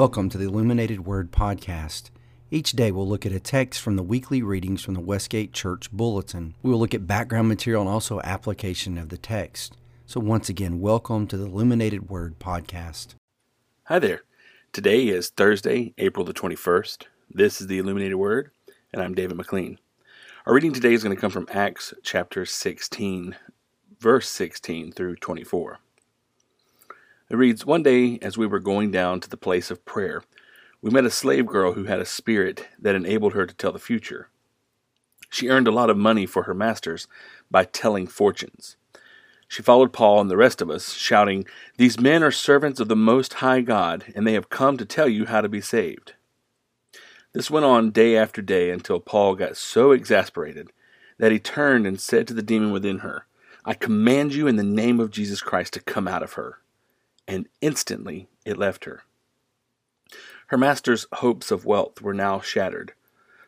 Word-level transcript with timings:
Welcome 0.00 0.30
to 0.30 0.38
the 0.38 0.46
Illuminated 0.46 1.04
Word 1.04 1.30
Podcast. 1.30 2.08
Each 2.50 2.72
day 2.72 2.90
we'll 2.90 3.06
look 3.06 3.26
at 3.26 3.32
a 3.32 3.38
text 3.38 3.82
from 3.82 3.96
the 3.96 4.02
weekly 4.02 4.40
readings 4.40 4.82
from 4.82 4.94
the 4.94 5.00
Westgate 5.00 5.52
Church 5.52 5.92
Bulletin. 5.92 6.54
We 6.62 6.70
will 6.70 6.78
look 6.78 6.94
at 6.94 7.06
background 7.06 7.48
material 7.48 7.82
and 7.82 7.90
also 7.90 8.18
application 8.22 8.96
of 8.96 9.10
the 9.10 9.18
text. 9.18 9.76
So, 10.06 10.18
once 10.18 10.48
again, 10.48 10.80
welcome 10.80 11.26
to 11.26 11.36
the 11.36 11.44
Illuminated 11.44 12.08
Word 12.08 12.38
Podcast. 12.38 13.08
Hi 13.88 13.98
there. 13.98 14.22
Today 14.72 15.08
is 15.08 15.28
Thursday, 15.28 15.92
April 15.98 16.24
the 16.24 16.32
21st. 16.32 17.04
This 17.30 17.60
is 17.60 17.66
the 17.66 17.76
Illuminated 17.76 18.16
Word, 18.16 18.52
and 18.94 19.02
I'm 19.02 19.14
David 19.14 19.36
McLean. 19.36 19.78
Our 20.46 20.54
reading 20.54 20.72
today 20.72 20.94
is 20.94 21.04
going 21.04 21.14
to 21.14 21.20
come 21.20 21.30
from 21.30 21.46
Acts 21.50 21.92
chapter 22.02 22.46
16, 22.46 23.36
verse 23.98 24.30
16 24.30 24.92
through 24.92 25.16
24. 25.16 25.78
It 27.30 27.36
reads 27.36 27.64
One 27.64 27.84
day, 27.84 28.18
as 28.22 28.36
we 28.36 28.48
were 28.48 28.58
going 28.58 28.90
down 28.90 29.20
to 29.20 29.30
the 29.30 29.36
place 29.36 29.70
of 29.70 29.84
prayer, 29.84 30.24
we 30.82 30.90
met 30.90 31.04
a 31.04 31.10
slave 31.10 31.46
girl 31.46 31.74
who 31.74 31.84
had 31.84 32.00
a 32.00 32.04
spirit 32.04 32.66
that 32.76 32.96
enabled 32.96 33.34
her 33.34 33.46
to 33.46 33.54
tell 33.54 33.70
the 33.70 33.78
future. 33.78 34.28
She 35.30 35.48
earned 35.48 35.68
a 35.68 35.72
lot 35.72 35.90
of 35.90 35.96
money 35.96 36.26
for 36.26 36.42
her 36.42 36.54
masters 36.54 37.06
by 37.48 37.66
telling 37.66 38.08
fortunes. 38.08 38.76
She 39.46 39.62
followed 39.62 39.92
Paul 39.92 40.20
and 40.20 40.30
the 40.30 40.36
rest 40.36 40.60
of 40.60 40.70
us, 40.70 40.94
shouting, 40.94 41.46
These 41.76 42.00
men 42.00 42.24
are 42.24 42.32
servants 42.32 42.80
of 42.80 42.88
the 42.88 42.96
Most 42.96 43.34
High 43.34 43.60
God, 43.60 44.06
and 44.16 44.26
they 44.26 44.32
have 44.32 44.50
come 44.50 44.76
to 44.76 44.84
tell 44.84 45.08
you 45.08 45.26
how 45.26 45.40
to 45.40 45.48
be 45.48 45.60
saved. 45.60 46.14
This 47.32 47.48
went 47.48 47.64
on 47.64 47.92
day 47.92 48.16
after 48.16 48.42
day 48.42 48.70
until 48.70 48.98
Paul 48.98 49.36
got 49.36 49.56
so 49.56 49.92
exasperated 49.92 50.72
that 51.18 51.30
he 51.30 51.38
turned 51.38 51.86
and 51.86 52.00
said 52.00 52.26
to 52.26 52.34
the 52.34 52.42
demon 52.42 52.72
within 52.72 52.98
her, 52.98 53.26
I 53.64 53.74
command 53.74 54.34
you 54.34 54.48
in 54.48 54.56
the 54.56 54.64
name 54.64 54.98
of 54.98 55.12
Jesus 55.12 55.40
Christ 55.40 55.74
to 55.74 55.80
come 55.80 56.08
out 56.08 56.24
of 56.24 56.32
her 56.32 56.58
and 57.30 57.48
instantly 57.60 58.28
it 58.44 58.58
left 58.58 58.84
her. 58.84 59.04
Her 60.48 60.58
master's 60.58 61.06
hopes 61.12 61.52
of 61.52 61.64
wealth 61.64 62.02
were 62.02 62.12
now 62.12 62.40
shattered, 62.40 62.92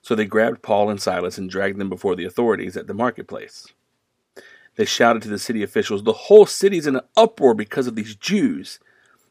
so 0.00 0.14
they 0.14 0.24
grabbed 0.24 0.62
Paul 0.62 0.88
and 0.88 1.02
Silas 1.02 1.36
and 1.36 1.50
dragged 1.50 1.78
them 1.78 1.88
before 1.88 2.14
the 2.14 2.24
authorities 2.24 2.76
at 2.76 2.86
the 2.86 2.94
marketplace. 2.94 3.66
They 4.76 4.84
shouted 4.84 5.20
to 5.22 5.28
the 5.28 5.38
city 5.38 5.64
officials, 5.64 6.04
The 6.04 6.12
whole 6.12 6.46
city's 6.46 6.86
in 6.86 6.94
an 6.94 7.02
uproar 7.16 7.54
because 7.54 7.88
of 7.88 7.96
these 7.96 8.14
Jews. 8.14 8.78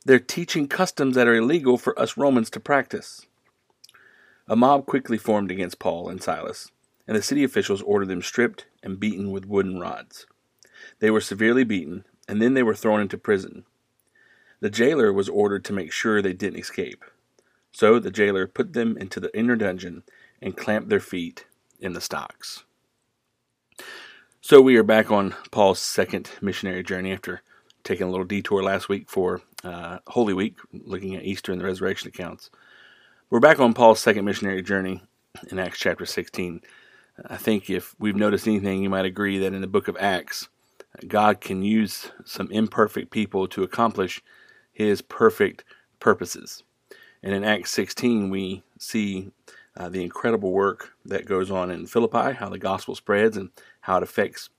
They're 0.03 0.19
teaching 0.19 0.67
customs 0.67 1.15
that 1.15 1.29
are 1.29 1.35
illegal 1.35 1.77
for 1.77 1.97
us 1.97 2.17
Romans 2.17 2.49
to 2.49 2.59
practice. 2.59 3.25
A 4.49 4.57
mob 4.57 4.85
quickly 4.85 5.17
formed 5.17 5.49
against 5.49 5.79
Paul 5.79 6.09
and 6.09 6.21
Silas, 6.21 6.71
and 7.07 7.15
the 7.15 7.21
city 7.21 7.45
officials 7.45 7.81
ordered 7.83 8.09
them 8.09 8.21
stripped 8.21 8.65
and 8.83 8.99
beaten 8.99 9.31
with 9.31 9.45
wooden 9.45 9.79
rods. 9.79 10.25
They 10.99 11.09
were 11.09 11.21
severely 11.21 11.63
beaten, 11.63 12.03
and 12.27 12.41
then 12.41 12.53
they 12.53 12.63
were 12.63 12.75
thrown 12.75 12.99
into 12.99 13.17
prison. 13.17 13.63
The 14.61 14.69
jailer 14.69 15.11
was 15.11 15.27
ordered 15.27 15.65
to 15.65 15.73
make 15.73 15.91
sure 15.91 16.21
they 16.21 16.33
didn't 16.33 16.59
escape. 16.59 17.03
So 17.71 17.97
the 17.97 18.11
jailer 18.11 18.45
put 18.45 18.73
them 18.73 18.95
into 18.95 19.19
the 19.19 19.35
inner 19.35 19.55
dungeon 19.55 20.03
and 20.39 20.55
clamped 20.55 20.89
their 20.89 20.99
feet 20.99 21.45
in 21.79 21.93
the 21.93 22.01
stocks. 22.01 22.63
So 24.39 24.61
we 24.61 24.75
are 24.77 24.83
back 24.83 25.09
on 25.09 25.33
Paul's 25.49 25.79
second 25.79 26.29
missionary 26.41 26.83
journey 26.83 27.11
after 27.11 27.41
taking 27.83 28.05
a 28.05 28.11
little 28.11 28.25
detour 28.25 28.61
last 28.61 28.87
week 28.87 29.09
for 29.09 29.41
uh, 29.63 29.97
Holy 30.07 30.33
Week, 30.33 30.55
looking 30.71 31.15
at 31.15 31.23
Easter 31.23 31.51
and 31.51 31.59
the 31.59 31.65
resurrection 31.65 32.09
accounts. 32.09 32.51
We're 33.31 33.39
back 33.39 33.59
on 33.59 33.73
Paul's 33.73 33.99
second 33.99 34.25
missionary 34.25 34.61
journey 34.61 35.01
in 35.49 35.57
Acts 35.57 35.79
chapter 35.79 36.05
16. 36.05 36.61
I 37.27 37.37
think 37.37 37.69
if 37.69 37.95
we've 37.99 38.15
noticed 38.15 38.47
anything, 38.47 38.83
you 38.83 38.91
might 38.91 39.05
agree 39.05 39.39
that 39.39 39.53
in 39.53 39.61
the 39.61 39.67
book 39.67 39.87
of 39.87 39.97
Acts, 39.99 40.49
God 41.07 41.41
can 41.41 41.63
use 41.63 42.11
some 42.25 42.51
imperfect 42.51 43.09
people 43.09 43.47
to 43.47 43.63
accomplish 43.63 44.21
his 44.87 45.01
perfect 45.01 45.63
purposes. 45.99 46.63
And 47.23 47.33
in 47.33 47.43
Acts 47.43 47.71
16, 47.71 48.29
we 48.29 48.63
see 48.79 49.31
uh, 49.77 49.89
the 49.89 50.03
incredible 50.03 50.51
work 50.51 50.91
that 51.05 51.25
goes 51.25 51.51
on 51.51 51.71
in 51.71 51.87
Philippi, 51.87 52.33
how 52.33 52.49
the 52.49 52.57
gospel 52.57 52.95
spreads, 52.95 53.37
and 53.37 53.49
how 53.81 53.97
it 53.97 54.03
affects, 54.03 54.49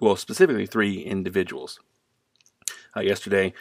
well, 0.00 0.16
specifically 0.16 0.66
three 0.66 1.00
individuals. 1.00 1.78
Uh, 2.96 3.00
yesterday, 3.00 3.52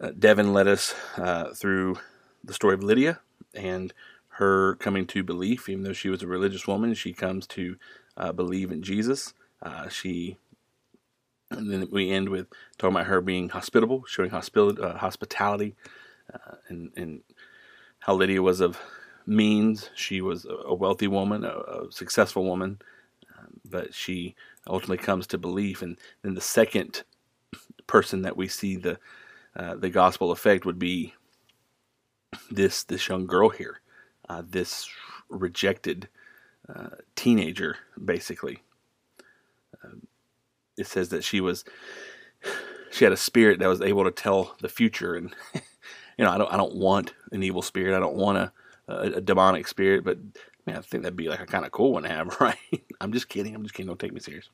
uh, 0.00 0.10
Devin 0.18 0.52
led 0.52 0.68
us 0.68 0.94
uh, 1.16 1.52
through 1.54 1.98
the 2.44 2.54
story 2.54 2.74
of 2.74 2.82
Lydia 2.82 3.20
and 3.54 3.92
her 4.36 4.76
coming 4.76 5.06
to 5.06 5.22
belief, 5.22 5.68
even 5.68 5.84
though 5.84 5.92
she 5.92 6.08
was 6.08 6.22
a 6.22 6.26
religious 6.26 6.66
woman, 6.66 6.94
she 6.94 7.12
comes 7.12 7.46
to 7.46 7.76
uh, 8.16 8.32
believe 8.32 8.70
in 8.70 8.82
Jesus. 8.82 9.34
Uh, 9.60 9.88
she 9.88 10.38
and 11.52 11.70
then 11.70 11.88
we 11.90 12.10
end 12.10 12.28
with 12.28 12.46
talking 12.78 12.96
about 12.96 13.06
her 13.06 13.20
being 13.20 13.48
hospitable, 13.48 14.04
showing 14.06 14.30
hospitali- 14.30 14.82
uh, 14.82 14.96
hospitality, 14.98 15.74
uh, 16.32 16.56
and, 16.68 16.90
and 16.96 17.22
how 18.00 18.14
Lydia 18.14 18.42
was 18.42 18.60
of 18.60 18.78
means. 19.26 19.90
She 19.94 20.20
was 20.20 20.46
a 20.46 20.74
wealthy 20.74 21.08
woman, 21.08 21.44
a, 21.44 21.48
a 21.50 21.86
successful 21.90 22.44
woman, 22.44 22.80
um, 23.38 23.60
but 23.64 23.94
she 23.94 24.34
ultimately 24.66 24.98
comes 24.98 25.26
to 25.28 25.38
belief. 25.38 25.82
And 25.82 25.98
then 26.22 26.34
the 26.34 26.40
second 26.40 27.02
person 27.86 28.22
that 28.22 28.36
we 28.36 28.48
see 28.48 28.76
the 28.76 28.98
uh, 29.54 29.76
the 29.76 29.90
gospel 29.90 30.30
effect 30.30 30.64
would 30.64 30.78
be 30.78 31.14
this 32.50 32.84
this 32.84 33.08
young 33.08 33.26
girl 33.26 33.50
here, 33.50 33.80
uh, 34.28 34.42
this 34.48 34.88
rejected 35.28 36.08
uh, 36.74 36.96
teenager, 37.16 37.76
basically. 38.02 38.62
It 40.76 40.86
says 40.86 41.10
that 41.10 41.24
she 41.24 41.40
was 41.40 41.64
she 42.90 43.04
had 43.04 43.12
a 43.12 43.16
spirit 43.16 43.58
that 43.58 43.68
was 43.68 43.80
able 43.80 44.04
to 44.04 44.10
tell 44.10 44.54
the 44.60 44.68
future. 44.68 45.14
And 45.14 45.34
you 46.18 46.24
know 46.24 46.30
I 46.30 46.38
don't 46.38 46.52
I 46.52 46.56
don't 46.56 46.76
want 46.76 47.14
an 47.32 47.42
evil 47.42 47.62
spirit. 47.62 47.96
I 47.96 48.00
don't 48.00 48.16
want 48.16 48.38
a, 48.38 48.52
a, 48.88 48.94
a 49.14 49.20
demonic 49.20 49.66
spirit. 49.66 50.04
But 50.04 50.18
man 50.66 50.76
I 50.76 50.80
think 50.80 51.02
that'd 51.02 51.16
be 51.16 51.28
like 51.28 51.40
a 51.40 51.46
kind 51.46 51.64
of 51.64 51.72
cool 51.72 51.92
one 51.92 52.04
to 52.04 52.08
have 52.08 52.36
right? 52.40 52.56
I'm 53.00 53.12
just 53.12 53.28
kidding. 53.28 53.54
I'm 53.54 53.62
just 53.62 53.74
kidding. 53.74 53.88
Don't 53.88 53.98
take 53.98 54.12
me 54.12 54.20
serious. 54.20 54.48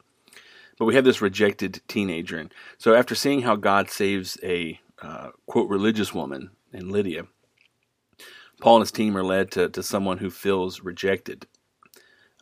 But 0.78 0.84
we 0.84 0.94
have 0.94 1.04
this 1.04 1.20
rejected 1.20 1.80
teenager. 1.88 2.38
And 2.38 2.54
so 2.78 2.94
after 2.94 3.16
seeing 3.16 3.42
how 3.42 3.56
God 3.56 3.90
saves 3.90 4.38
a 4.42 4.78
uh, 5.02 5.30
quote 5.46 5.68
religious 5.68 6.14
woman 6.14 6.50
in 6.72 6.90
Lydia 6.90 7.24
Paul 8.60 8.76
and 8.76 8.82
his 8.82 8.92
team 8.92 9.16
are 9.16 9.24
led 9.24 9.50
to, 9.52 9.68
to 9.68 9.82
someone 9.82 10.18
who 10.18 10.30
feels 10.30 10.80
rejected. 10.80 11.46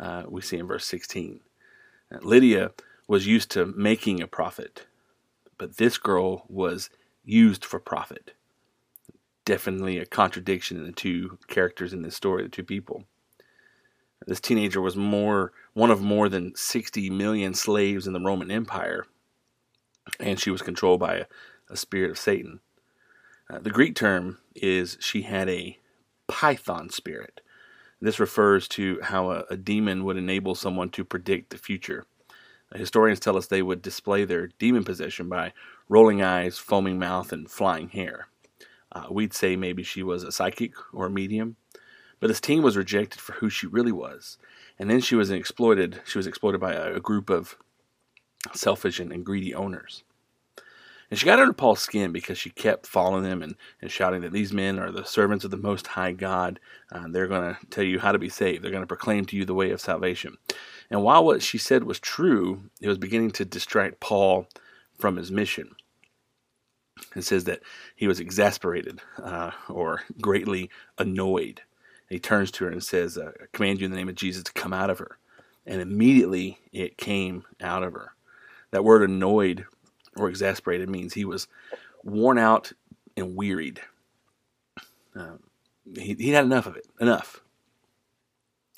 Uh, 0.01 0.25
we 0.29 0.41
see 0.41 0.59
in 0.59 0.67
verse 0.67 0.87
16 0.87 1.41
uh, 2.13 2.19
Lydia 2.23 2.73
was 3.07 3.27
used 3.27 3.51
to 3.53 3.67
making 3.67 4.21
a 4.21 4.27
profit, 4.27 4.87
but 5.59 5.77
this 5.77 5.99
girl 5.99 6.45
was 6.49 6.91
used 7.25 7.65
for 7.65 7.79
profit. 7.79 8.33
Definitely 9.45 9.99
a 9.99 10.07
contradiction 10.07 10.77
in 10.77 10.87
the 10.87 10.93
two 10.93 11.39
characters 11.47 11.93
in 11.93 12.03
this 12.03 12.17
story, 12.17 12.43
the 12.43 12.49
two 12.49 12.65
people. 12.65 13.05
This 14.27 14.41
teenager 14.41 14.81
was 14.81 14.97
more 14.97 15.53
one 15.73 15.91
of 15.91 16.01
more 16.01 16.29
than 16.29 16.55
60 16.57 17.11
million 17.11 17.55
slaves 17.55 18.07
in 18.07 18.13
the 18.13 18.21
Roman 18.21 18.51
Empire, 18.51 19.07
and 20.19 20.41
she 20.41 20.51
was 20.51 20.63
controlled 20.63 21.01
by 21.01 21.17
a, 21.17 21.25
a 21.71 21.77
spirit 21.77 22.11
of 22.11 22.19
Satan. 22.19 22.61
Uh, 23.49 23.61
the 23.61 23.71
Greek 23.71 23.95
term 23.95 24.39
is 24.55 24.97
she 25.01 25.23
had 25.23 25.49
a 25.49 25.79
python 26.27 26.91
spirit. 26.91 27.41
This 28.01 28.19
refers 28.19 28.67
to 28.69 28.99
how 29.03 29.31
a, 29.31 29.45
a 29.51 29.57
demon 29.57 30.05
would 30.05 30.17
enable 30.17 30.55
someone 30.55 30.91
to 30.91 31.05
predict 31.05 31.51
the 31.51 31.59
future. 31.59 32.07
Historians 32.77 33.21
tell 33.21 33.37
us 33.37 33.47
they 33.47 33.63
would 33.63 33.83
display 33.83 34.25
their 34.25 34.49
demon 34.59 34.85
possession 34.85 35.29
by 35.29 35.53
rolling 35.89 36.23
eyes, 36.23 36.59
foaming 36.59 36.99
mouth, 36.99 37.33
and 37.33 37.51
flying 37.51 37.89
hair. 37.89 38.29
Uh, 38.93 39.05
we'd 39.11 39.35
say 39.35 39.57
maybe 39.57 39.83
she 39.83 40.03
was 40.03 40.23
a 40.23 40.33
psychic 40.33 40.73
or 40.93 41.07
a 41.07 41.11
medium, 41.11 41.57
but 42.21 42.29
this 42.29 42.41
teen 42.41 42.63
was 42.63 42.77
rejected 42.77 43.21
for 43.21 43.35
who 43.35 43.51
she 43.51 43.67
really 43.67 43.93
was, 43.93 44.39
and 44.79 44.89
then 44.89 45.01
she 45.01 45.15
was 45.15 45.31
exploited. 45.31 46.01
She 46.07 46.19
was 46.19 46.27
exploited 46.27 46.61
by 46.61 46.73
a, 46.73 46.95
a 46.95 47.01
group 47.01 47.31
of 47.31 47.57
selfish 48.55 49.01
and, 49.01 49.13
and, 49.13 49.25
greedy 49.25 49.55
owners. 49.55 50.05
And 51.11 51.19
she 51.19 51.27
got 51.27 51.39
under 51.39 51.53
Paul's 51.53 51.81
skin 51.81 52.11
because 52.11 52.39
she 52.39 52.51
kept 52.51 52.87
following 52.87 53.23
them 53.23 53.43
and, 53.43 53.55
and 53.81 53.91
shouting 53.91 54.23
that 54.23 54.33
these 54.33 54.53
men 54.53 54.79
are 54.79 54.91
the 54.91 55.05
servants 55.05 55.45
of 55.45 55.51
the 55.51 55.57
Most 55.57 55.87
High 55.87 56.13
God. 56.13 56.59
Uh, 56.91 57.05
they're 57.09 57.29
going 57.29 57.55
to 57.55 57.67
tell 57.67 57.85
you 57.85 58.01
how 58.01 58.13
to 58.13 58.19
be 58.19 58.29
saved. 58.29 58.63
They're 58.63 58.73
going 58.73 58.83
to 58.83 58.89
proclaim 58.89 59.25
to 59.27 59.37
you 59.37 59.45
the 59.45 59.55
way 59.55 59.71
of 59.71 59.81
salvation. 59.81 60.37
And 60.91 61.03
while 61.03 61.25
what 61.25 61.43
she 61.43 61.59
said 61.59 61.85
was 61.85 61.99
true, 61.99 62.63
it 62.81 62.89
was 62.89 62.99
beginning 62.99 63.33
to 63.33 63.45
distract 63.45 64.01
Paul 64.01 64.47
from 64.99 65.17
his 65.17 65.31
mission. 65.31 65.75
It 67.15 67.23
says 67.23 67.45
that 67.45 67.61
he 67.95 68.07
was 68.07 68.21
exasperated 68.21 69.01
uh, 69.23 69.51
or 69.69 70.03
greatly 70.21 70.71
annoyed. 70.99 71.63
He 72.09 72.19
turns 72.19 72.51
to 72.53 72.65
her 72.65 72.71
and 72.71 72.83
says, 72.83 73.19
I 73.19 73.31
command 73.53 73.81
you 73.81 73.87
in 73.87 73.91
the 73.91 73.97
name 73.97 74.09
of 74.09 74.15
Jesus 74.15 74.45
to 74.45 74.53
come 74.53 74.73
out 74.73 74.91
of 74.91 74.99
her. 74.99 75.19
And 75.67 75.81
immediately 75.81 76.59
it 76.73 76.97
came 76.97 77.45
out 77.61 77.83
of 77.83 77.93
her. 77.95 78.13
That 78.71 78.85
word 78.85 79.09
annoyed 79.09 79.67
or 80.17 80.29
exasperated 80.29 80.89
means 80.89 81.15
he 81.15 81.25
was 81.25 81.49
worn 82.05 82.39
out 82.39 82.73
and 83.17 83.37
wearied. 83.37 83.81
Um, 85.15 85.41
he, 85.95 86.15
he 86.15 86.31
had 86.31 86.45
enough 86.45 86.67
of 86.67 86.77
it, 86.77 86.87
enough. 87.01 87.41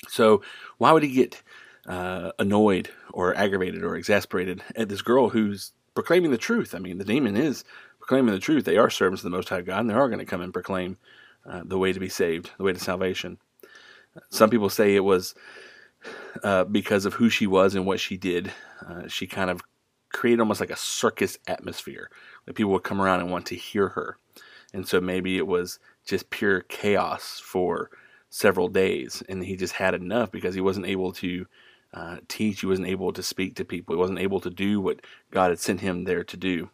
So, 0.07 0.41
why 0.77 0.91
would 0.91 1.03
he 1.03 1.11
get 1.11 1.41
uh, 1.87 2.31
annoyed 2.39 2.89
or 3.13 3.35
aggravated 3.35 3.83
or 3.83 3.95
exasperated 3.95 4.63
at 4.75 4.89
this 4.89 5.01
girl 5.01 5.29
who's 5.29 5.71
proclaiming 5.95 6.31
the 6.31 6.37
truth. 6.37 6.75
I 6.75 6.79
mean, 6.79 6.97
the 6.97 7.05
demon 7.05 7.35
is 7.35 7.63
proclaiming 7.99 8.33
the 8.33 8.39
truth. 8.39 8.65
They 8.65 8.77
are 8.77 8.89
servants 8.89 9.23
of 9.23 9.31
the 9.31 9.35
Most 9.35 9.49
High 9.49 9.61
God, 9.61 9.81
and 9.81 9.89
they 9.89 9.93
are 9.93 10.07
going 10.07 10.19
to 10.19 10.25
come 10.25 10.41
and 10.41 10.53
proclaim 10.53 10.97
uh, 11.45 11.61
the 11.65 11.77
way 11.77 11.93
to 11.93 11.99
be 11.99 12.09
saved, 12.09 12.51
the 12.57 12.63
way 12.63 12.73
to 12.73 12.79
salvation. 12.79 13.37
Some 14.29 14.49
people 14.49 14.69
say 14.69 14.95
it 14.95 15.03
was 15.03 15.35
uh, 16.43 16.63
because 16.65 17.05
of 17.05 17.15
who 17.15 17.29
she 17.29 17.47
was 17.47 17.75
and 17.75 17.85
what 17.85 17.99
she 17.99 18.17
did. 18.17 18.51
Uh, 18.87 19.07
she 19.07 19.27
kind 19.27 19.49
of 19.49 19.61
created 20.11 20.39
almost 20.39 20.59
like 20.59 20.71
a 20.71 20.75
circus 20.75 21.37
atmosphere. 21.47 22.09
People 22.55 22.71
would 22.71 22.83
come 22.83 23.01
around 23.01 23.19
and 23.19 23.31
want 23.31 23.45
to 23.47 23.55
hear 23.55 23.89
her. 23.89 24.17
And 24.73 24.87
so 24.87 24.99
maybe 25.01 25.37
it 25.37 25.47
was 25.47 25.79
just 26.05 26.29
pure 26.29 26.61
chaos 26.61 27.39
for 27.43 27.89
several 28.29 28.67
days. 28.67 29.23
And 29.29 29.43
he 29.43 29.55
just 29.55 29.73
had 29.73 29.93
enough 29.93 30.31
because 30.31 30.55
he 30.55 30.61
wasn't 30.61 30.87
able 30.87 31.11
to 31.13 31.45
uh, 31.93 32.17
teach, 32.27 32.61
he 32.61 32.67
wasn't 32.67 32.87
able 32.87 33.11
to 33.13 33.23
speak 33.23 33.55
to 33.55 33.65
people, 33.65 33.95
he 33.95 33.99
wasn't 33.99 34.19
able 34.19 34.39
to 34.41 34.49
do 34.49 34.79
what 34.79 35.01
God 35.31 35.49
had 35.49 35.59
sent 35.59 35.81
him 35.81 36.03
there 36.03 36.23
to 36.23 36.37
do. 36.37 36.69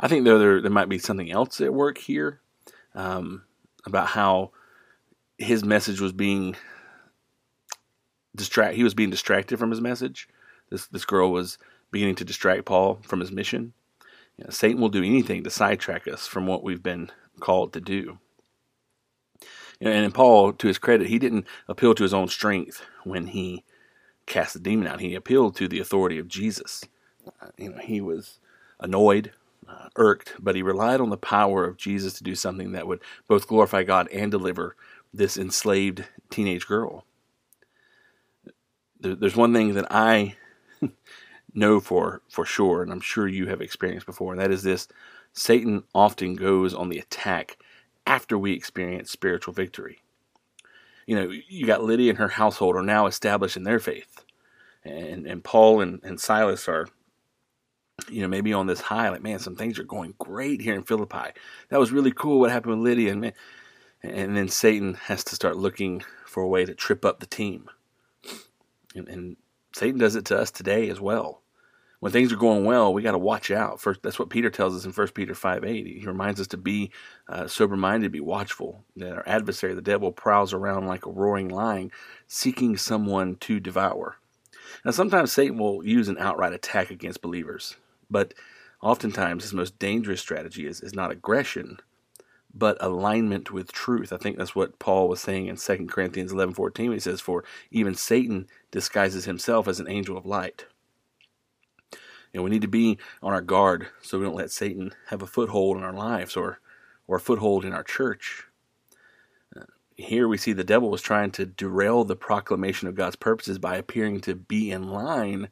I 0.00 0.08
think 0.08 0.24
though 0.24 0.38
there, 0.38 0.60
there 0.60 0.70
might 0.70 0.88
be 0.88 0.98
something 0.98 1.30
else 1.30 1.60
at 1.60 1.74
work 1.74 1.98
here 1.98 2.40
um, 2.94 3.44
about 3.84 4.08
how 4.08 4.52
his 5.38 5.64
message 5.64 6.00
was 6.00 6.12
being 6.12 6.56
distract. 8.34 8.76
He 8.76 8.84
was 8.84 8.94
being 8.94 9.10
distracted 9.10 9.58
from 9.58 9.70
his 9.70 9.80
message. 9.80 10.28
This 10.70 10.86
this 10.86 11.04
girl 11.04 11.30
was 11.30 11.58
beginning 11.90 12.16
to 12.16 12.24
distract 12.24 12.64
Paul 12.64 13.00
from 13.02 13.20
his 13.20 13.32
mission. 13.32 13.72
You 14.36 14.44
know, 14.44 14.50
Satan 14.50 14.80
will 14.80 14.88
do 14.88 15.02
anything 15.02 15.42
to 15.44 15.50
sidetrack 15.50 16.06
us 16.06 16.26
from 16.26 16.46
what 16.46 16.62
we've 16.62 16.82
been 16.82 17.10
called 17.40 17.72
to 17.72 17.80
do. 17.80 18.18
And 19.80 20.04
in 20.04 20.12
Paul, 20.12 20.52
to 20.54 20.66
his 20.66 20.78
credit, 20.78 21.06
he 21.08 21.18
didn't 21.18 21.46
appeal 21.68 21.94
to 21.94 22.02
his 22.02 22.14
own 22.14 22.28
strength 22.28 22.82
when 23.04 23.28
he 23.28 23.64
cast 24.26 24.54
the 24.54 24.60
demon 24.60 24.86
out. 24.86 25.00
He 25.00 25.14
appealed 25.14 25.56
to 25.56 25.68
the 25.68 25.78
authority 25.78 26.18
of 26.18 26.28
Jesus. 26.28 26.84
Uh, 27.40 27.48
you 27.56 27.70
know, 27.70 27.78
he 27.78 28.00
was 28.00 28.38
annoyed, 28.80 29.32
uh, 29.68 29.88
irked, 29.96 30.34
but 30.38 30.56
he 30.56 30.62
relied 30.62 31.00
on 31.00 31.10
the 31.10 31.16
power 31.16 31.64
of 31.64 31.76
Jesus 31.76 32.14
to 32.14 32.24
do 32.24 32.34
something 32.34 32.72
that 32.72 32.86
would 32.86 33.00
both 33.28 33.46
glorify 33.46 33.84
God 33.84 34.08
and 34.08 34.30
deliver 34.30 34.76
this 35.14 35.36
enslaved 35.36 36.04
teenage 36.30 36.66
girl. 36.66 37.04
There's 39.00 39.36
one 39.36 39.52
thing 39.52 39.74
that 39.74 39.86
I 39.90 40.34
know 41.54 41.78
for 41.78 42.20
for 42.28 42.44
sure, 42.44 42.82
and 42.82 42.90
I'm 42.90 43.00
sure 43.00 43.28
you 43.28 43.46
have 43.46 43.60
experienced 43.60 44.06
before, 44.06 44.32
and 44.32 44.40
that 44.40 44.50
is 44.50 44.64
this: 44.64 44.88
Satan 45.32 45.84
often 45.94 46.34
goes 46.34 46.74
on 46.74 46.88
the 46.88 46.98
attack 46.98 47.58
after 48.08 48.38
we 48.38 48.52
experience 48.52 49.10
spiritual 49.10 49.54
victory. 49.54 49.98
You 51.06 51.14
know, 51.14 51.30
you 51.48 51.66
got 51.66 51.84
Lydia 51.84 52.10
and 52.10 52.18
her 52.18 52.28
household 52.28 52.76
are 52.76 52.82
now 52.82 53.06
established 53.06 53.56
in 53.56 53.64
their 53.64 53.78
faith, 53.78 54.24
and 54.84 55.26
and 55.26 55.44
Paul 55.44 55.80
and, 55.80 56.00
and 56.02 56.20
Silas 56.20 56.68
are 56.68 56.88
you 58.08 58.22
know, 58.22 58.28
maybe 58.28 58.52
on 58.52 58.66
this 58.66 58.80
high, 58.80 59.08
like, 59.08 59.22
man, 59.22 59.38
some 59.38 59.56
things 59.56 59.78
are 59.78 59.84
going 59.84 60.14
great 60.18 60.60
here 60.60 60.74
in 60.74 60.84
Philippi. 60.84 61.32
That 61.68 61.80
was 61.80 61.90
really 61.90 62.12
cool 62.12 62.40
what 62.40 62.50
happened 62.50 62.78
with 62.78 62.88
Lydia. 62.88 63.12
And, 63.12 63.20
man, 63.20 63.32
and 64.02 64.36
then 64.36 64.48
Satan 64.48 64.94
has 64.94 65.24
to 65.24 65.34
start 65.34 65.56
looking 65.56 66.02
for 66.24 66.42
a 66.42 66.48
way 66.48 66.64
to 66.64 66.74
trip 66.74 67.04
up 67.04 67.20
the 67.20 67.26
team. 67.26 67.68
And, 68.94 69.08
and 69.08 69.36
Satan 69.74 69.98
does 69.98 70.14
it 70.14 70.24
to 70.26 70.38
us 70.38 70.50
today 70.50 70.88
as 70.88 71.00
well. 71.00 71.42
When 72.00 72.12
things 72.12 72.32
are 72.32 72.36
going 72.36 72.64
well, 72.64 72.92
we 72.92 73.02
got 73.02 73.12
to 73.12 73.18
watch 73.18 73.50
out. 73.50 73.80
First, 73.80 74.02
that's 74.02 74.20
what 74.20 74.30
Peter 74.30 74.50
tells 74.50 74.76
us 74.76 74.84
in 74.84 74.92
1 74.92 75.08
Peter 75.08 75.34
5 75.34 75.64
8. 75.64 75.86
He 75.86 76.06
reminds 76.06 76.40
us 76.40 76.46
to 76.48 76.56
be 76.56 76.92
uh, 77.28 77.48
sober 77.48 77.76
minded, 77.76 78.12
be 78.12 78.20
watchful. 78.20 78.84
That 78.96 79.16
our 79.16 79.28
adversary, 79.28 79.74
the 79.74 79.82
devil, 79.82 80.12
prowls 80.12 80.52
around 80.52 80.86
like 80.86 81.06
a 81.06 81.10
roaring 81.10 81.48
lion, 81.48 81.90
seeking 82.28 82.76
someone 82.76 83.34
to 83.36 83.58
devour. 83.58 84.16
Now, 84.84 84.92
sometimes 84.92 85.32
Satan 85.32 85.58
will 85.58 85.84
use 85.84 86.08
an 86.08 86.18
outright 86.18 86.52
attack 86.52 86.90
against 86.90 87.22
believers. 87.22 87.76
But 88.08 88.32
oftentimes, 88.80 89.42
his 89.42 89.54
most 89.54 89.78
dangerous 89.78 90.20
strategy 90.20 90.66
is, 90.66 90.80
is 90.80 90.94
not 90.94 91.10
aggression, 91.10 91.78
but 92.54 92.76
alignment 92.80 93.50
with 93.50 93.72
truth. 93.72 94.12
I 94.12 94.18
think 94.18 94.38
that's 94.38 94.54
what 94.54 94.78
Paul 94.78 95.08
was 95.08 95.20
saying 95.20 95.46
in 95.46 95.56
2 95.56 95.86
Corinthians 95.86 96.32
11 96.32 96.54
14. 96.54 96.92
He 96.92 97.00
says, 97.00 97.20
For 97.20 97.42
even 97.72 97.94
Satan 97.94 98.46
disguises 98.70 99.24
himself 99.24 99.66
as 99.66 99.80
an 99.80 99.90
angel 99.90 100.16
of 100.16 100.24
light. 100.24 100.66
And 102.34 102.44
we 102.44 102.50
need 102.50 102.62
to 102.62 102.68
be 102.68 102.98
on 103.22 103.32
our 103.32 103.40
guard 103.40 103.88
so 104.02 104.18
we 104.18 104.24
don't 104.24 104.34
let 104.34 104.50
Satan 104.50 104.94
have 105.08 105.22
a 105.22 105.26
foothold 105.26 105.76
in 105.76 105.82
our 105.82 105.92
lives 105.92 106.36
or, 106.36 106.60
or 107.06 107.16
a 107.16 107.20
foothold 107.20 107.64
in 107.64 107.72
our 107.72 107.84
church. 107.84 108.44
Uh, 109.56 109.64
here 109.96 110.28
we 110.28 110.36
see 110.36 110.52
the 110.52 110.64
devil 110.64 110.90
was 110.90 111.02
trying 111.02 111.30
to 111.32 111.46
derail 111.46 112.04
the 112.04 112.16
proclamation 112.16 112.86
of 112.86 112.94
God's 112.94 113.16
purposes 113.16 113.58
by 113.58 113.76
appearing 113.76 114.20
to 114.22 114.34
be 114.34 114.70
in 114.70 114.88
line 114.88 115.48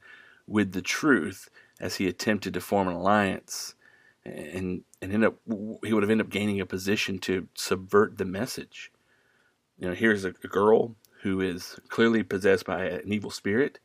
with 0.47 0.73
the 0.73 0.83
truth 0.83 1.49
as 1.81 1.97
he 1.97 2.07
attempted 2.07 2.55
to 2.55 2.61
form 2.61 2.89
an 2.89 2.95
alliance 2.95 3.75
and 4.25 4.83
and 5.01 5.13
end 5.13 5.25
up 5.25 5.37
he 5.85 5.93
would 5.93 6.03
have 6.03 6.11
ended 6.11 6.27
up 6.27 6.33
gaining 6.33 6.61
a 6.61 6.67
position 6.67 7.19
to 7.21 7.49
subvert 7.55 8.19
the 8.19 8.25
message. 8.25 8.91
You 9.79 9.89
know, 9.89 9.95
here's 9.95 10.25
a 10.25 10.33
girl 10.33 10.97
who 11.23 11.41
is 11.41 11.79
clearly 11.89 12.23
possessed 12.23 12.65
by 12.65 12.85
an 12.85 13.13
evil 13.13 13.31
spirit, 13.31 13.79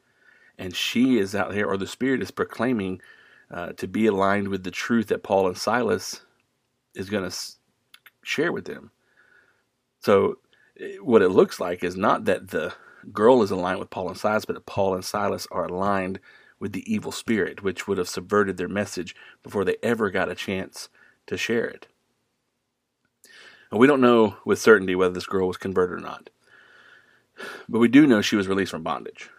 and 0.61 0.75
she 0.75 1.17
is 1.17 1.33
out 1.35 1.53
there, 1.53 1.67
or 1.67 1.75
the 1.75 1.87
spirit 1.87 2.21
is 2.21 2.29
proclaiming 2.31 3.01
uh, 3.49 3.73
to 3.73 3.87
be 3.87 4.05
aligned 4.05 4.49
with 4.49 4.63
the 4.63 4.71
truth 4.71 5.07
that 5.07 5.23
Paul 5.23 5.47
and 5.47 5.57
Silas 5.57 6.21
is 6.95 7.09
going 7.09 7.23
to 7.23 7.29
s- 7.29 7.57
share 8.23 8.51
with 8.51 8.65
them. 8.65 8.91
So, 10.01 10.37
eh, 10.79 10.97
what 11.01 11.23
it 11.23 11.29
looks 11.29 11.59
like 11.59 11.83
is 11.83 11.97
not 11.97 12.25
that 12.25 12.49
the 12.49 12.75
girl 13.11 13.41
is 13.41 13.49
aligned 13.49 13.79
with 13.79 13.89
Paul 13.89 14.09
and 14.09 14.17
Silas, 14.17 14.45
but 14.45 14.53
that 14.53 14.67
Paul 14.67 14.93
and 14.93 15.03
Silas 15.03 15.47
are 15.51 15.65
aligned 15.65 16.19
with 16.59 16.73
the 16.73 16.91
evil 16.93 17.11
spirit, 17.11 17.63
which 17.63 17.87
would 17.87 17.97
have 17.97 18.07
subverted 18.07 18.57
their 18.57 18.69
message 18.69 19.15
before 19.41 19.65
they 19.65 19.77
ever 19.81 20.11
got 20.11 20.29
a 20.29 20.35
chance 20.35 20.89
to 21.25 21.37
share 21.37 21.65
it. 21.65 21.87
And 23.71 23.79
we 23.79 23.87
don't 23.87 24.01
know 24.01 24.37
with 24.45 24.59
certainty 24.59 24.93
whether 24.93 25.15
this 25.15 25.25
girl 25.25 25.47
was 25.47 25.57
converted 25.57 25.97
or 25.97 26.01
not, 26.01 26.29
but 27.67 27.79
we 27.79 27.87
do 27.87 28.05
know 28.05 28.21
she 28.21 28.35
was 28.35 28.47
released 28.47 28.71
from 28.71 28.83
bondage. 28.83 29.31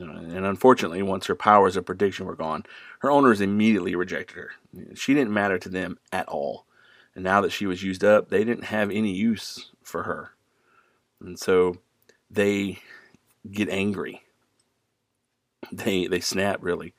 Uh, 0.00 0.04
and 0.04 0.46
unfortunately, 0.46 1.02
once 1.02 1.26
her 1.26 1.34
powers 1.34 1.76
of 1.76 1.86
prediction 1.86 2.26
were 2.26 2.36
gone, 2.36 2.64
her 3.00 3.10
owners 3.10 3.40
immediately 3.40 3.94
rejected 3.94 4.36
her. 4.36 4.50
She 4.94 5.14
didn't 5.14 5.32
matter 5.32 5.58
to 5.58 5.68
them 5.68 5.98
at 6.12 6.28
all. 6.28 6.66
And 7.14 7.24
now 7.24 7.40
that 7.40 7.52
she 7.52 7.66
was 7.66 7.82
used 7.82 8.04
up, 8.04 8.28
they 8.28 8.44
didn't 8.44 8.64
have 8.64 8.90
any 8.90 9.12
use 9.12 9.72
for 9.82 10.04
her. 10.04 10.32
And 11.20 11.38
so 11.38 11.78
they 12.30 12.78
get 13.50 13.68
angry 13.68 14.22
they 15.72 16.06
they 16.06 16.20
snap 16.20 16.58
really. 16.62 16.94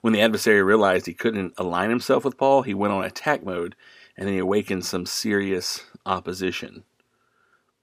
When 0.00 0.12
the 0.12 0.20
adversary 0.20 0.62
realized 0.62 1.06
he 1.06 1.14
couldn't 1.14 1.54
align 1.56 1.90
himself 1.90 2.24
with 2.24 2.36
Paul, 2.36 2.62
he 2.62 2.74
went 2.74 2.92
on 2.92 3.04
attack 3.04 3.42
mode, 3.42 3.74
and 4.16 4.26
then 4.26 4.34
he 4.34 4.38
awakened 4.38 4.84
some 4.84 5.06
serious 5.06 5.84
opposition. 6.04 6.84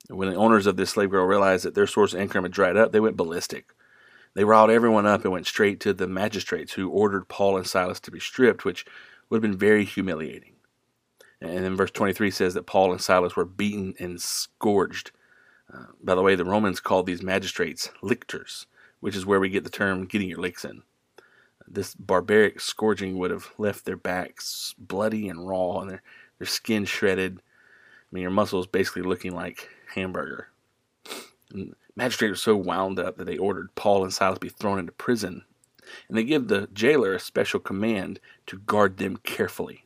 When 0.08 0.30
the 0.30 0.36
owners 0.36 0.68
of 0.68 0.78
this 0.78 0.92
slave 0.92 1.10
girl 1.10 1.26
realized 1.26 1.66
that 1.66 1.74
their 1.74 1.88
source 1.88 2.14
of 2.14 2.20
income 2.20 2.44
had 2.44 2.52
dried 2.52 2.78
up, 2.78 2.92
they 2.92 3.00
went 3.00 3.18
ballistic. 3.18 3.74
They 4.34 4.44
riled 4.44 4.70
everyone 4.70 5.06
up 5.06 5.24
and 5.24 5.32
went 5.32 5.48
straight 5.48 5.80
to 5.82 5.94
the 5.94 6.08
magistrates, 6.08 6.74
who 6.74 6.90
ordered 6.90 7.28
Paul 7.28 7.58
and 7.58 7.68
Silas 7.68 8.00
to 8.02 8.12
be 8.12 8.20
stripped, 8.20 8.64
which 8.64 8.86
would 9.30 9.38
have 9.38 9.42
been 9.42 9.58
very 9.58 9.84
humiliating. 9.84 10.54
And 11.42 11.64
then 11.66 11.76
verse 11.76 11.92
23 11.92 12.32
says 12.32 12.54
that 12.54 12.66
Paul 12.66 12.92
and 12.92 13.02
Silas 13.02 13.36
were 13.36 13.46
beaten 13.46 13.96
and 14.00 14.22
scourged. 14.22 15.12
Uh, 15.74 15.88
by 16.04 16.16
the 16.16 16.22
way, 16.22 16.36
the 16.36 16.46
Romans 16.46 16.80
called 16.80 17.08
these 17.08 17.24
magistrates 17.24 17.90
lictors 18.02 18.68
which 19.02 19.16
is 19.16 19.26
where 19.26 19.40
we 19.40 19.50
get 19.50 19.66
the 19.66 19.70
term 19.70 20.06
getting 20.06 20.30
your 20.30 20.40
licks 20.40 20.64
in. 20.64 20.84
This 21.68 21.94
barbaric 21.94 22.62
scourging 22.62 23.18
would 23.18 23.32
have 23.32 23.52
left 23.58 23.86
their 23.86 23.98
backs 23.98 24.74
bloody 24.78 25.28
and 25.28 25.48
raw 25.48 25.80
and 25.80 25.90
their, 25.90 26.02
their 26.38 26.48
skin 26.48 26.86
shredded. 26.86 27.40
I 27.40 28.10
mean, 28.12 28.22
your 28.22 28.32
muscles 28.32 28.68
basically 28.68 29.02
looking 29.02 29.34
like 29.34 29.70
hamburger. 29.94 30.48
And 31.52 31.76
magistrate 31.96 32.30
was 32.30 32.42
so 32.42 32.56
wound 32.56 33.00
up 33.00 33.18
that 33.18 33.26
they 33.26 33.38
ordered 33.38 33.76
Paul 33.76 34.04
and 34.04 34.14
Silas 34.14 34.40
be 34.40 34.50
thrown 34.50 34.80
into 34.80 34.92
prison. 34.92 35.44
And 36.08 36.18
they 36.18 36.24
give 36.24 36.48
the 36.48 36.68
jailer 36.74 37.14
a 37.14 37.20
special 37.20 37.60
command 37.60 38.20
to 38.48 38.60
guard 38.60 38.98
them 38.98 39.18
carefully. 39.18 39.86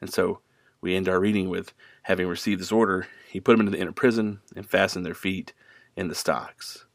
And 0.00 0.12
so 0.12 0.40
we 0.80 0.94
end 0.94 1.08
our 1.08 1.20
reading 1.20 1.48
with 1.48 1.72
having 2.02 2.26
received 2.26 2.60
this 2.60 2.72
order, 2.72 3.06
he 3.28 3.40
put 3.40 3.52
them 3.52 3.60
into 3.60 3.72
the 3.72 3.80
inner 3.80 3.92
prison 3.92 4.40
and 4.56 4.68
fastened 4.68 5.04
their 5.04 5.14
feet 5.14 5.52
in 5.96 6.08
the 6.08 6.14
stocks. 6.14 6.86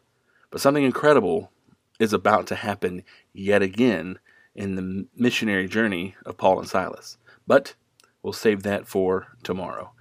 But 0.49 0.61
something 0.61 0.83
incredible 0.83 1.51
is 1.99 2.13
about 2.13 2.47
to 2.47 2.55
happen 2.55 3.03
yet 3.33 3.61
again 3.61 4.19
in 4.55 4.75
the 4.75 5.07
missionary 5.15 5.67
journey 5.67 6.15
of 6.25 6.37
Paul 6.37 6.59
and 6.59 6.67
Silas. 6.67 7.17
But 7.45 7.75
we'll 8.21 8.33
save 8.33 8.63
that 8.63 8.87
for 8.87 9.27
tomorrow. 9.43 9.91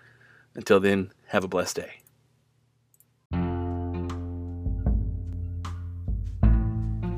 Until 0.55 0.81
then, 0.81 1.13
have 1.29 1.45
a 1.45 1.49
blessed 1.49 1.77
day. 1.77 2.02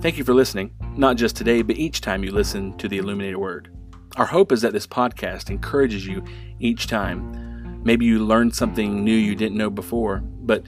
Thank 0.04 0.18
you 0.18 0.24
for 0.24 0.34
listening, 0.34 0.70
not 0.98 1.16
just 1.16 1.34
today, 1.34 1.62
but 1.62 1.78
each 1.78 2.02
time 2.02 2.22
you 2.22 2.30
listen 2.30 2.76
to 2.76 2.88
the 2.90 2.98
Illuminated 2.98 3.38
Word. 3.38 3.74
Our 4.16 4.26
hope 4.26 4.52
is 4.52 4.60
that 4.60 4.74
this 4.74 4.86
podcast 4.86 5.48
encourages 5.48 6.06
you 6.06 6.22
each 6.60 6.88
time. 6.88 7.82
Maybe 7.82 8.04
you 8.04 8.18
learned 8.18 8.54
something 8.54 9.02
new 9.02 9.16
you 9.16 9.34
didn't 9.34 9.56
know 9.56 9.70
before, 9.70 10.18
but 10.18 10.66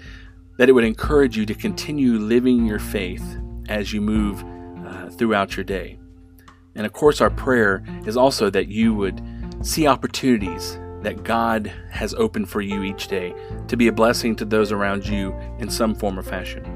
that 0.57 0.71
it 0.71 0.73
would 0.73 0.85
encourage 0.85 1.37
you 1.37 1.45
to 1.45 1.55
continue 1.55 2.13
living 2.13 2.65
your 2.65 2.79
faith 2.79 3.37
as 3.69 3.93
you 3.93 4.01
move 4.01 4.43
uh, 4.87 5.11
throughout 5.11 5.55
your 5.55 5.65
day. 5.65 5.99
And 6.75 6.87
of 6.87 6.95
course, 6.95 7.21
our 7.21 7.29
prayer 7.29 7.85
is 8.07 8.17
also 8.17 8.49
that 8.49 8.69
you 8.69 8.95
would 8.95 9.21
see 9.61 9.87
opportunities 9.87 10.79
that 11.03 11.25
God 11.25 11.71
has 11.91 12.15
opened 12.15 12.49
for 12.49 12.63
you 12.63 12.85
each 12.85 13.07
day 13.09 13.35
to 13.69 13.77
be 13.77 13.89
a 13.89 13.93
blessing 13.93 14.35
to 14.37 14.47
those 14.47 14.73
around 14.73 15.07
you 15.07 15.35
in 15.59 15.69
some 15.69 15.95
form 15.95 16.19
or 16.19 16.23
fashion. 16.23 16.76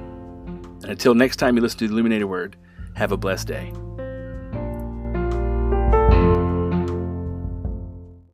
And 0.83 0.91
until 0.91 1.15
next 1.15 1.37
time 1.37 1.57
you 1.57 1.63
listen 1.63 1.79
to 1.81 1.87
the 1.87 1.93
Illuminated 1.93 2.29
Word, 2.29 2.57
have 2.95 3.13
a 3.13 3.17
blessed 3.17 3.49
day. 3.49 3.73